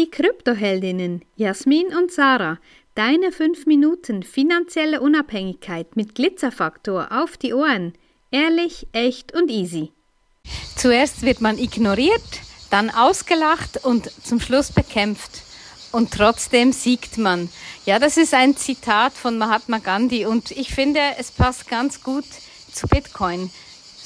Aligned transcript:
die 0.00 0.10
Kryptoheldinnen 0.10 1.22
Jasmin 1.36 1.88
und 1.94 2.10
Sarah. 2.10 2.58
Deine 2.94 3.32
5 3.32 3.66
Minuten 3.66 4.22
finanzielle 4.22 5.02
Unabhängigkeit 5.02 5.94
mit 5.94 6.14
Glitzerfaktor 6.14 7.08
auf 7.10 7.36
die 7.36 7.52
Ohren. 7.52 7.92
Ehrlich, 8.30 8.86
echt 8.92 9.34
und 9.34 9.50
easy. 9.50 9.92
Zuerst 10.74 11.20
wird 11.20 11.42
man 11.42 11.58
ignoriert, 11.58 12.22
dann 12.70 12.88
ausgelacht 12.88 13.84
und 13.84 14.10
zum 14.24 14.40
Schluss 14.40 14.72
bekämpft. 14.72 15.42
Und 15.92 16.12
trotzdem 16.12 16.72
siegt 16.72 17.18
man. 17.18 17.50
Ja, 17.84 17.98
das 17.98 18.16
ist 18.16 18.32
ein 18.32 18.56
Zitat 18.56 19.12
von 19.12 19.36
Mahatma 19.36 19.80
Gandhi 19.80 20.24
und 20.24 20.50
ich 20.50 20.72
finde, 20.72 21.00
es 21.18 21.30
passt 21.30 21.68
ganz 21.68 22.02
gut 22.02 22.24
zu 22.72 22.88
Bitcoin 22.88 23.50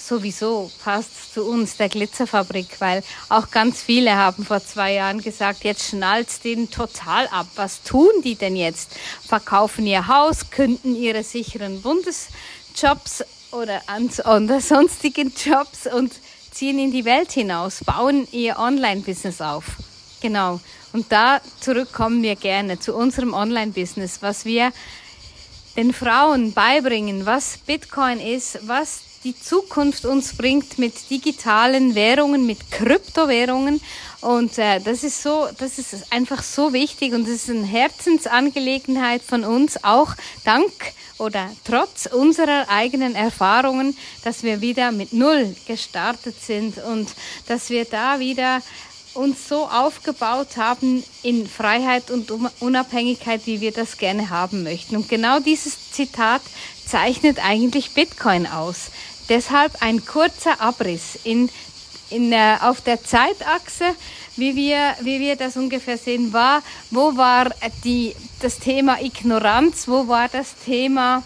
sowieso 0.07 0.71
passt 0.82 1.34
zu 1.34 1.45
uns, 1.45 1.77
der 1.77 1.89
Glitzerfabrik, 1.89 2.80
weil 2.80 3.03
auch 3.29 3.50
ganz 3.50 3.82
viele 3.82 4.14
haben 4.16 4.45
vor 4.45 4.64
zwei 4.64 4.95
Jahren 4.95 5.21
gesagt, 5.21 5.64
jetzt 5.64 5.89
schnallt 5.89 6.45
den 6.45 6.71
total 6.71 7.27
ab. 7.29 7.46
Was 7.57 7.82
tun 7.82 8.11
die 8.22 8.35
denn 8.35 8.57
jetzt? 8.57 8.93
Verkaufen 9.27 9.86
ihr 9.86 10.07
Haus, 10.07 10.50
künden 10.50 10.94
ihre 10.94 11.22
sicheren 11.22 11.82
Bundesjobs 11.82 13.25
oder, 13.53 13.82
oder 14.36 14.61
sonstigen 14.61 15.32
Jobs 15.35 15.86
und 15.86 16.13
ziehen 16.50 16.79
in 16.79 16.93
die 16.93 17.05
Welt 17.05 17.32
hinaus, 17.32 17.82
bauen 17.85 18.29
ihr 18.30 18.58
Online-Business 18.58 19.41
auf. 19.41 19.64
Genau. 20.21 20.61
Und 20.93 21.11
da 21.11 21.41
zurückkommen 21.61 22.22
wir 22.22 22.36
gerne 22.36 22.79
zu 22.79 22.94
unserem 22.94 23.35
Online-Business, 23.35 24.18
was 24.21 24.44
wir 24.44 24.72
den 25.77 25.93
Frauen 25.93 26.52
beibringen, 26.52 27.27
was 27.27 27.58
Bitcoin 27.58 28.21
ist, 28.21 28.61
was 28.63 29.00
die 29.25 29.39
Zukunft 29.39 30.05
uns 30.05 30.37
bringt 30.37 30.79
mit 30.79 31.11
digitalen 31.11 31.95
Währungen, 31.95 32.47
mit 32.47 32.70
Kryptowährungen. 32.70 33.81
Und 34.20 34.59
äh, 34.59 34.81
das 34.81 35.03
ist 35.03 35.23
so, 35.23 35.48
das 35.59 35.78
ist 35.78 36.12
einfach 36.12 36.42
so 36.42 36.73
wichtig 36.73 37.14
und 37.14 37.25
das 37.25 37.34
ist 37.34 37.50
eine 37.50 37.67
Herzensangelegenheit 37.67 39.23
von 39.23 39.45
uns, 39.45 39.83
auch 39.83 40.14
dank 40.44 40.72
oder 41.19 41.50
trotz 41.64 42.06
unserer 42.06 42.66
eigenen 42.69 43.14
Erfahrungen, 43.14 43.97
dass 44.25 44.42
wir 44.42 44.61
wieder 44.61 44.92
mit 44.92 45.12
Null 45.12 45.55
gestartet 45.66 46.36
sind 46.41 46.78
und 46.78 47.09
dass 47.47 47.70
wir 47.70 47.84
da 47.84 48.19
wieder 48.19 48.62
uns 49.14 49.48
so 49.48 49.66
aufgebaut 49.66 50.56
haben 50.56 51.05
in 51.22 51.47
Freiheit 51.47 52.11
und 52.11 52.33
Unabhängigkeit, 52.61 53.42
wie 53.47 53.61
wir 53.61 53.72
das 53.72 53.97
gerne 53.97 54.31
haben 54.31 54.64
möchten. 54.64 54.97
Und 54.97 55.09
genau 55.09 55.38
dieses 55.38 55.92
Zitat 55.92 56.42
zeichnet 56.84 57.38
eigentlich 57.44 57.92
Bitcoin 57.92 58.47
aus. 58.47 58.91
Deshalb 59.28 59.80
ein 59.80 60.05
kurzer 60.05 60.61
Abriss 60.61 61.19
in, 61.25 61.50
in, 62.11 62.33
äh, 62.33 62.56
auf 62.61 62.80
der 62.80 63.03
Zeitachse, 63.03 63.84
wie 64.36 64.56
wir, 64.56 64.94
wie 65.00 65.20
wir 65.20 65.36
das 65.36 65.56
ungefähr 65.56 65.98
sehen, 65.98 66.33
war, 66.33 66.62
wo 66.91 67.16
war 67.16 67.50
die, 67.84 68.14
das 68.41 68.58
Thema 68.58 69.00
Ignoranz, 69.00 69.89
wo 69.89 70.08
war 70.08 70.28
das 70.28 70.55
Thema 70.64 71.22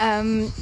ähm, 0.00 0.52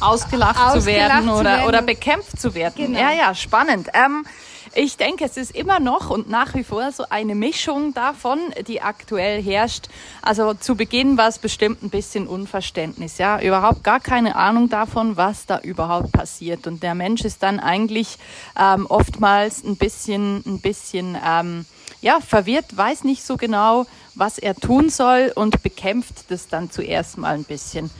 ausgelacht, 0.00 0.58
ausgelacht, 0.58 0.80
zu 0.80 0.86
werden, 0.86 1.28
oder, 1.28 1.38
zu 1.38 1.44
werden. 1.44 1.68
oder 1.68 1.82
bekämpft 1.82 2.40
zu 2.40 2.54
werden. 2.54 2.74
Genau. 2.76 2.98
Ja, 2.98 3.12
ja, 3.12 3.34
spannend. 3.34 3.88
Ähm, 3.94 4.26
ich 4.74 4.96
denke, 4.96 5.24
es 5.24 5.36
ist 5.36 5.54
immer 5.54 5.80
noch 5.80 6.10
und 6.10 6.28
nach 6.28 6.54
wie 6.54 6.64
vor 6.64 6.90
so 6.92 7.04
eine 7.08 7.34
Mischung 7.34 7.94
davon, 7.94 8.38
die 8.66 8.80
aktuell 8.80 9.42
herrscht. 9.42 9.88
Also 10.22 10.54
zu 10.54 10.76
Beginn 10.76 11.16
war 11.16 11.28
es 11.28 11.38
bestimmt 11.38 11.82
ein 11.82 11.90
bisschen 11.90 12.26
Unverständnis, 12.26 13.18
ja, 13.18 13.40
überhaupt 13.40 13.84
gar 13.84 14.00
keine 14.00 14.36
Ahnung 14.36 14.68
davon, 14.68 15.16
was 15.16 15.46
da 15.46 15.60
überhaupt 15.60 16.12
passiert. 16.12 16.66
Und 16.66 16.82
der 16.82 16.94
Mensch 16.94 17.24
ist 17.24 17.42
dann 17.42 17.60
eigentlich 17.60 18.18
ähm, 18.58 18.86
oftmals 18.86 19.64
ein 19.64 19.76
bisschen, 19.76 20.42
ein 20.46 20.60
bisschen, 20.60 21.16
ähm, 21.24 21.66
ja, 22.00 22.20
verwirrt, 22.20 22.76
weiß 22.76 23.04
nicht 23.04 23.24
so 23.24 23.36
genau, 23.36 23.86
was 24.14 24.38
er 24.38 24.54
tun 24.54 24.90
soll 24.90 25.32
und 25.34 25.62
bekämpft 25.62 26.30
das 26.30 26.48
dann 26.48 26.70
zuerst 26.70 27.18
mal 27.18 27.34
ein 27.34 27.44
bisschen. 27.44 27.90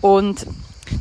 Und 0.00 0.46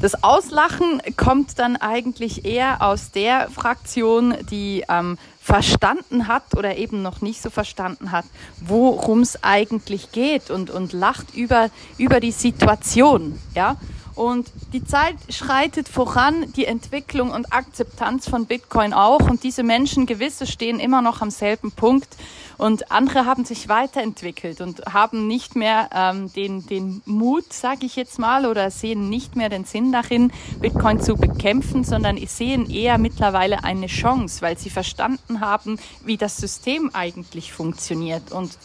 das 0.01 0.23
Auslachen 0.23 1.01
kommt 1.15 1.59
dann 1.59 1.75
eigentlich 1.75 2.45
eher 2.45 2.81
aus 2.81 3.11
der 3.11 3.49
Fraktion, 3.49 4.35
die 4.51 4.83
ähm, 4.89 5.17
verstanden 5.41 6.27
hat 6.27 6.55
oder 6.55 6.77
eben 6.77 7.01
noch 7.01 7.21
nicht 7.21 7.41
so 7.41 7.49
verstanden 7.49 8.11
hat, 8.11 8.25
worum 8.59 9.21
es 9.21 9.43
eigentlich 9.43 10.11
geht 10.11 10.49
und, 10.49 10.69
und 10.69 10.93
lacht 10.93 11.33
über, 11.35 11.69
über 11.97 12.19
die 12.19 12.31
Situation. 12.31 13.39
Ja? 13.55 13.77
Und 14.17 14.51
die 14.73 14.83
Zeit 14.83 15.15
schreitet 15.29 15.87
voran, 15.87 16.51
die 16.53 16.65
Entwicklung 16.65 17.29
und 17.29 17.53
Akzeptanz 17.53 18.27
von 18.27 18.47
Bitcoin 18.47 18.91
auch. 18.91 19.29
Und 19.29 19.43
diese 19.43 19.61
Menschen, 19.61 20.07
gewisse, 20.07 20.47
stehen 20.47 20.79
immer 20.79 21.03
noch 21.03 21.21
am 21.21 21.29
selben 21.29 21.71
Punkt. 21.71 22.09
Und 22.57 22.91
andere 22.91 23.25
haben 23.25 23.45
sich 23.45 23.69
weiterentwickelt 23.69 24.61
und 24.61 24.81
haben 24.91 25.27
nicht 25.27 25.55
mehr 25.55 25.89
ähm, 25.93 26.31
den, 26.33 26.65
den 26.65 27.01
Mut, 27.05 27.53
sage 27.53 27.85
ich 27.85 27.95
jetzt 27.95 28.17
mal, 28.17 28.45
oder 28.45 28.71
sehen 28.71 29.09
nicht 29.09 29.35
mehr 29.35 29.49
den 29.49 29.65
Sinn 29.65 29.91
darin, 29.91 30.31
Bitcoin 30.59 30.99
zu 30.99 31.15
bekämpfen, 31.15 31.83
sondern 31.83 32.17
sehen 32.25 32.69
eher 32.69 32.97
mittlerweile 32.97 33.63
eine 33.63 33.87
Chance, 33.87 34.41
weil 34.41 34.57
sie 34.57 34.69
verstanden 34.69 35.39
haben, 35.39 35.79
wie 36.03 36.17
das 36.17 36.37
System 36.37 36.89
eigentlich 36.93 37.53
funktioniert. 37.53 38.31
Und 38.31 38.57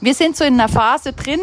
wir 0.00 0.14
sind 0.14 0.36
so 0.36 0.44
in 0.44 0.54
einer 0.54 0.68
Phase 0.68 1.12
drin, 1.12 1.40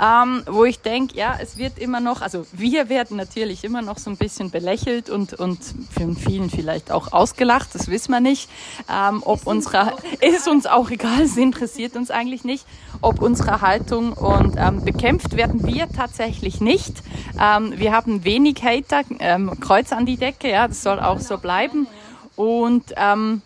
ähm, 0.00 0.42
wo 0.46 0.64
ich 0.64 0.80
denke, 0.80 1.16
ja, 1.16 1.36
es 1.40 1.56
wird 1.56 1.78
immer 1.78 2.00
noch, 2.00 2.20
also 2.20 2.46
wir 2.52 2.88
werden 2.88 3.16
natürlich 3.16 3.64
immer 3.64 3.82
noch 3.82 3.98
so 3.98 4.10
ein 4.10 4.16
bisschen 4.16 4.50
belächelt 4.50 5.10
und, 5.10 5.34
und 5.34 5.58
für 5.90 6.14
vielen 6.14 6.50
vielleicht 6.50 6.90
auch 6.90 7.12
ausgelacht, 7.12 7.74
das 7.74 7.88
wissen 7.88 8.12
wir 8.12 8.20
nicht. 8.20 8.48
Ähm, 8.92 9.22
ob 9.24 9.40
ist 9.40 9.46
unsere, 9.46 9.94
ist 10.20 10.48
uns 10.48 10.66
auch 10.66 10.90
egal, 10.90 11.22
es 11.22 11.36
interessiert 11.36 11.96
uns 11.96 12.10
eigentlich 12.10 12.44
nicht, 12.44 12.66
ob 13.00 13.22
unsere 13.22 13.60
Haltung 13.60 14.12
und 14.12 14.56
ähm, 14.58 14.84
bekämpft 14.84 15.36
werden 15.36 15.66
wir 15.66 15.88
tatsächlich 15.88 16.60
nicht. 16.60 17.02
Ähm, 17.40 17.72
wir 17.76 17.92
haben 17.92 18.24
wenig 18.24 18.62
Hater, 18.62 19.02
ähm, 19.18 19.58
Kreuz 19.60 19.92
an 19.92 20.06
die 20.06 20.16
Decke, 20.16 20.50
ja, 20.50 20.68
das 20.68 20.82
soll 20.82 21.00
auch 21.00 21.20
so 21.20 21.38
bleiben. 21.38 21.86
Und 22.36 22.92
ähm, 22.96 23.40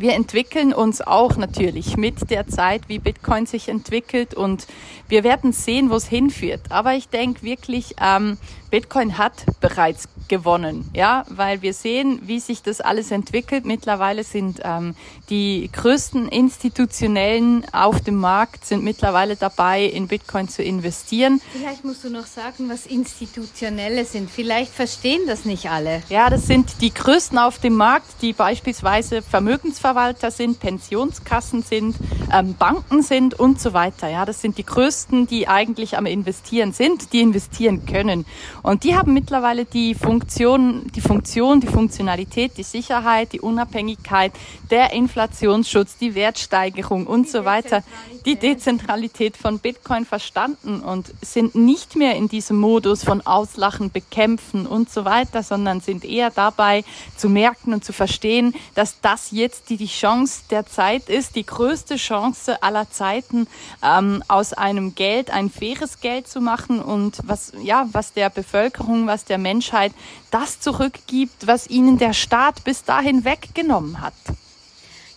wir 0.00 0.14
entwickeln 0.14 0.72
uns 0.72 1.00
auch 1.00 1.36
natürlich 1.36 1.96
mit 1.96 2.30
der 2.30 2.46
Zeit, 2.46 2.82
wie 2.88 2.98
Bitcoin 2.98 3.46
sich 3.46 3.68
entwickelt 3.68 4.34
und 4.34 4.66
wir 5.08 5.24
werden 5.24 5.52
sehen, 5.52 5.90
wo 5.90 5.94
es 5.94 6.06
hinführt. 6.06 6.60
Aber 6.70 6.94
ich 6.94 7.08
denke 7.08 7.42
wirklich, 7.42 7.96
ähm, 8.00 8.38
Bitcoin 8.70 9.16
hat 9.16 9.46
bereits 9.60 10.08
gewonnen, 10.28 10.90
ja, 10.94 11.24
weil 11.28 11.62
wir 11.62 11.72
sehen, 11.72 12.20
wie 12.24 12.38
sich 12.38 12.62
das 12.62 12.80
alles 12.80 13.10
entwickelt. 13.10 13.64
Mittlerweile 13.64 14.24
sind 14.24 14.60
ähm, 14.62 14.94
die 15.30 15.70
größten 15.72 16.28
institutionellen 16.28 17.64
auf 17.72 18.02
dem 18.02 18.16
Markt 18.16 18.66
sind 18.66 18.84
mittlerweile 18.84 19.36
dabei, 19.36 19.84
in 19.84 20.06
Bitcoin 20.06 20.48
zu 20.48 20.62
investieren. 20.62 21.40
Vielleicht 21.52 21.84
musst 21.84 22.04
du 22.04 22.10
noch 22.10 22.26
sagen, 22.26 22.68
was 22.68 22.86
institutionelle 22.86 24.04
sind. 24.04 24.30
Vielleicht 24.30 24.72
verstehen 24.72 25.22
das 25.26 25.44
nicht 25.44 25.70
alle. 25.70 26.02
Ja, 26.08 26.28
das 26.28 26.46
sind 26.46 26.82
die 26.82 26.92
größten 26.92 27.38
auf 27.38 27.58
dem 27.58 27.74
Markt, 27.74 28.22
die 28.22 28.32
beispielsweise 28.32 29.22
Vermögensverwalter 29.22 30.30
sind, 30.30 30.60
Pensionskassen 30.60 31.62
sind, 31.62 31.96
ähm, 32.32 32.54
Banken 32.54 33.02
sind 33.02 33.38
und 33.38 33.60
so 33.60 33.72
weiter. 33.72 34.08
Ja, 34.08 34.26
das 34.26 34.42
sind 34.42 34.58
die 34.58 34.64
größten, 34.64 35.26
die 35.26 35.48
eigentlich 35.48 35.96
am 35.96 36.06
Investieren 36.06 36.72
sind, 36.72 37.12
die 37.12 37.20
investieren 37.20 37.86
können. 37.86 38.26
Und 38.62 38.84
die 38.84 38.96
haben 38.96 39.14
mittlerweile 39.14 39.64
die 39.64 39.94
Funktion, 39.94 40.90
die 40.94 41.00
Funktion, 41.00 41.60
die 41.60 41.66
Funktionalität, 41.66 42.56
die 42.56 42.62
Sicherheit, 42.62 43.32
die 43.32 43.40
Unabhängigkeit, 43.40 44.32
der 44.70 44.92
Inflationsschutz, 44.92 45.96
die 45.98 46.14
Wertsteigerung 46.14 47.06
und 47.06 47.26
die 47.26 47.30
so 47.30 47.44
weiter, 47.44 47.82
die 48.24 48.36
Dezentralität 48.36 49.36
von 49.36 49.58
Bitcoin 49.58 50.04
verstanden 50.04 50.80
und 50.80 51.12
sind 51.22 51.54
nicht 51.54 51.96
mehr 51.96 52.16
in 52.16 52.28
diesem 52.28 52.58
Modus 52.58 53.04
von 53.04 53.24
Auslachen, 53.26 53.90
Bekämpfen 53.90 54.66
und 54.66 54.90
so 54.90 55.04
weiter, 55.04 55.42
sondern 55.42 55.80
sind 55.80 56.04
eher 56.04 56.30
dabei 56.30 56.84
zu 57.16 57.28
merken 57.28 57.72
und 57.72 57.84
zu 57.84 57.92
verstehen, 57.92 58.54
dass 58.74 59.00
das 59.00 59.30
jetzt 59.30 59.70
die, 59.70 59.76
die 59.76 59.86
Chance 59.86 60.42
der 60.50 60.66
Zeit 60.66 61.08
ist, 61.08 61.36
die 61.36 61.46
größte 61.46 61.96
Chance 61.96 62.62
aller 62.62 62.90
Zeiten, 62.90 63.46
ähm, 63.82 64.22
aus 64.28 64.52
einem 64.52 64.94
Geld 64.94 65.30
ein 65.30 65.50
faires 65.50 66.00
Geld 66.00 66.28
zu 66.28 66.40
machen 66.40 66.80
und 66.80 67.18
was, 67.24 67.52
ja, 67.62 67.86
was 67.92 68.12
der 68.12 68.30
Bevölkerung, 68.30 68.47
was 68.52 69.24
der 69.24 69.38
Menschheit 69.38 69.92
das 70.30 70.60
zurückgibt, 70.60 71.46
was 71.46 71.68
ihnen 71.68 71.98
der 71.98 72.12
Staat 72.12 72.64
bis 72.64 72.84
dahin 72.84 73.24
weggenommen 73.24 74.00
hat. 74.00 74.14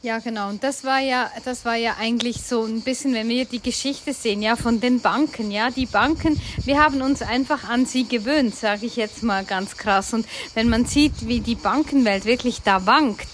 Ja, 0.03 0.17
genau. 0.17 0.49
Und 0.49 0.63
das 0.63 0.83
war 0.83 0.99
ja, 0.99 1.29
das 1.45 1.63
war 1.63 1.75
ja 1.75 1.97
eigentlich 1.99 2.41
so 2.41 2.63
ein 2.63 2.81
bisschen, 2.81 3.13
wenn 3.13 3.29
wir 3.29 3.45
die 3.45 3.61
Geschichte 3.61 4.13
sehen, 4.13 4.41
ja, 4.41 4.55
von 4.55 4.79
den 4.79 4.99
Banken, 4.99 5.51
ja, 5.51 5.69
die 5.69 5.85
Banken, 5.85 6.41
wir 6.65 6.83
haben 6.83 7.03
uns 7.03 7.21
einfach 7.21 7.69
an 7.69 7.85
sie 7.85 8.07
gewöhnt, 8.07 8.55
sage 8.55 8.87
ich 8.87 8.95
jetzt 8.95 9.21
mal 9.21 9.43
ganz 9.45 9.77
krass. 9.77 10.15
Und 10.15 10.25
wenn 10.55 10.69
man 10.69 10.85
sieht, 10.85 11.27
wie 11.27 11.39
die 11.39 11.53
Bankenwelt 11.53 12.25
wirklich 12.25 12.63
da 12.63 12.87
wankt, 12.87 13.29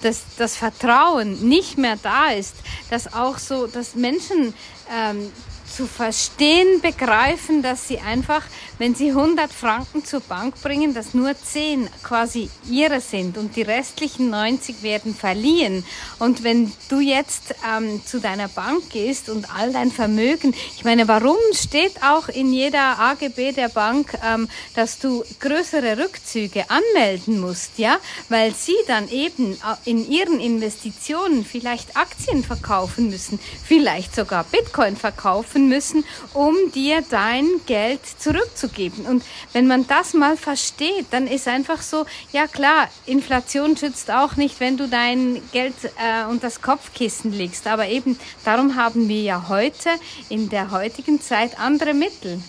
dass 0.00 0.22
das 0.38 0.56
Vertrauen 0.56 1.46
nicht 1.46 1.76
mehr 1.76 1.98
da 2.02 2.28
ist, 2.30 2.54
dass 2.88 3.12
auch 3.12 3.36
so, 3.36 3.66
dass 3.66 3.94
Menschen 3.94 4.54
ähm, 4.90 5.30
zu 5.66 5.86
verstehen, 5.86 6.80
begreifen, 6.80 7.62
dass 7.62 7.88
sie 7.88 7.98
einfach, 7.98 8.42
wenn 8.78 8.94
sie 8.94 9.10
100 9.10 9.52
Franken 9.52 10.04
zur 10.04 10.20
Bank 10.20 10.60
bringen, 10.62 10.94
dass 10.94 11.14
nur 11.14 11.34
10 11.36 11.88
quasi 12.02 12.50
ihre 12.68 13.00
sind 13.00 13.36
und 13.38 13.56
die 13.56 13.62
restlichen 13.62 14.30
90 14.30 14.82
werden 14.82 15.14
verliehen. 15.14 15.84
Und 16.18 16.44
wenn 16.44 16.72
du 16.88 17.00
jetzt 17.00 17.54
ähm, 17.76 18.00
zu 18.04 18.20
deiner 18.20 18.48
Bank 18.48 18.90
gehst 18.90 19.28
und 19.28 19.54
all 19.54 19.72
dein 19.72 19.90
Vermögen, 19.90 20.54
ich 20.76 20.84
meine, 20.84 21.08
warum 21.08 21.36
steht 21.52 22.02
auch 22.02 22.28
in 22.28 22.52
jeder 22.52 22.98
AGB 22.98 23.52
der 23.52 23.68
Bank, 23.68 24.16
ähm, 24.24 24.48
dass 24.74 24.98
du 24.98 25.24
größere 25.40 25.98
Rückzüge 25.98 26.64
anmelden 26.70 27.40
musst, 27.40 27.78
ja, 27.78 27.98
weil 28.28 28.54
sie 28.54 28.76
dann 28.86 29.08
eben 29.10 29.52
äh, 29.52 29.56
in 29.84 30.08
ihren 30.10 30.40
Investitionen 30.40 31.44
vielleicht 31.44 31.96
Aktien 31.96 32.42
verkaufen 32.42 33.10
müssen, 33.10 33.38
vielleicht 33.64 34.14
sogar 34.14 34.44
Bitcoin 34.44 34.96
verkaufen 34.96 35.65
müssen, 35.68 36.04
um 36.32 36.54
dir 36.74 37.02
dein 37.08 37.46
Geld 37.66 38.00
zurückzugeben. 38.18 39.06
Und 39.06 39.22
wenn 39.52 39.66
man 39.66 39.86
das 39.86 40.14
mal 40.14 40.36
versteht, 40.36 41.06
dann 41.10 41.26
ist 41.26 41.48
einfach 41.48 41.82
so, 41.82 42.06
ja 42.32 42.46
klar, 42.46 42.88
Inflation 43.06 43.76
schützt 43.76 44.10
auch 44.10 44.36
nicht, 44.36 44.60
wenn 44.60 44.76
du 44.76 44.88
dein 44.88 45.42
Geld 45.52 45.74
äh, 45.84 46.24
unter 46.28 46.46
das 46.46 46.62
Kopfkissen 46.62 47.32
legst. 47.32 47.66
Aber 47.66 47.88
eben 47.88 48.18
darum 48.44 48.76
haben 48.76 49.08
wir 49.08 49.22
ja 49.22 49.48
heute 49.48 49.90
in 50.28 50.48
der 50.48 50.70
heutigen 50.70 51.20
Zeit 51.20 51.58
andere 51.58 51.94
Mittel. 51.94 52.40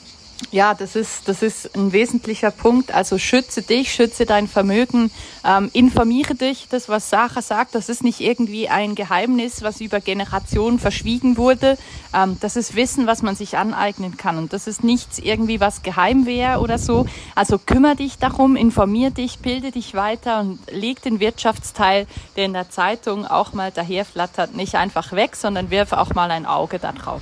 Ja, 0.52 0.74
das 0.74 0.96
ist, 0.96 1.28
das 1.28 1.42
ist 1.42 1.76
ein 1.76 1.92
wesentlicher 1.92 2.52
Punkt. 2.52 2.94
Also 2.94 3.18
schütze 3.18 3.64
dich, 3.64 3.92
schütze 3.92 4.26
dein 4.26 4.48
Vermögen, 4.48 5.12
ähm, 5.44 5.70
informiere 5.74 6.36
dich. 6.36 6.68
Das, 6.70 6.88
was 6.88 7.10
Sarah 7.10 7.42
sagt, 7.42 7.76
das 7.76 7.90
ist 7.90 8.04
nicht 8.04 8.22
irgendwie 8.22 8.70
ein 8.70 8.96
Geheimnis, 8.96 9.62
was 9.62 9.82
über 9.82 10.00
Generationen 10.00 10.80
verschwiegen 10.80 11.38
wurde. 11.38 11.78
Ähm, 12.14 12.38
das 12.40 12.56
ist 12.56 12.76
Wissen, 12.76 13.08
was 13.08 13.24
man 13.24 13.36
sich 13.36 13.58
aneignen 13.58 14.16
kann. 14.16 14.38
Und 14.38 14.54
das 14.54 14.68
ist 14.68 14.86
nichts 14.86 15.20
irgendwie, 15.20 15.60
was 15.60 15.82
geheim 15.82 16.26
wäre 16.26 16.60
oder 16.60 16.78
so. 16.78 17.06
Also 17.36 17.58
kümmere 17.58 17.98
dich 17.98 18.18
darum, 18.18 18.56
informier 18.56 19.10
dich, 19.10 19.40
bilde 19.40 19.72
dich 19.72 19.96
weiter 19.96 20.40
und 20.40 20.60
leg 20.72 21.02
den 21.02 21.20
Wirtschaftsteil, 21.20 22.08
der 22.38 22.46
in 22.46 22.54
der 22.54 22.70
Zeitung 22.70 23.26
auch 23.26 23.52
mal 23.52 23.72
daherflattert, 23.72 24.56
nicht 24.56 24.76
einfach 24.76 25.12
weg, 25.12 25.36
sondern 25.36 25.72
wirf 25.72 25.92
auch 25.92 26.14
mal 26.14 26.32
ein 26.32 26.46
Auge 26.46 26.80
darauf. 26.80 27.22